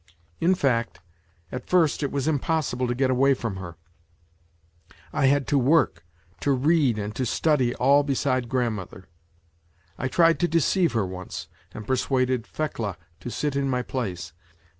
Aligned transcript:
In 0.39 0.55
fact, 0.55 0.99
at 1.51 1.69
first 1.69 2.01
it 2.01 2.11
was 2.11 2.27
impossible 2.27 2.87
to 2.87 2.95
get 2.95 3.11
away 3.11 3.35
from 3.35 3.57
her: 3.57 3.75
I 5.13 5.27
had 5.27 5.45
to 5.49 5.59
work, 5.59 6.03
to 6.39 6.53
read 6.53 6.97
and 6.97 7.13
to 7.15 7.23
study 7.23 7.75
all 7.75 8.01
beside 8.01 8.49
grandmother. 8.49 9.07
I 9.99 10.07
tried 10.07 10.39
to 10.39 10.47
deceive 10.47 10.93
her 10.93 11.05
once, 11.05 11.49
and 11.71 11.85
persuaded 11.85 12.47
Fekla 12.47 12.97
to 13.19 13.29
sit 13.29 13.55
in 13.55 13.69
my 13.69 13.83
place. 13.83 14.33